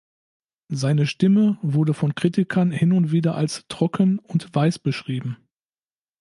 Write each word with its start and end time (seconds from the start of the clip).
Seine 0.71 1.05
Stimme 1.05 1.59
wurde 1.61 1.93
von 1.93 2.15
Kritikern 2.15 2.71
hin 2.71 2.91
und 2.91 3.11
wieder 3.11 3.35
als 3.35 3.67
„trocken“ 3.67 4.17
und 4.17 4.47
„weiß“ 4.51 4.79
beschrieben. 4.79 5.37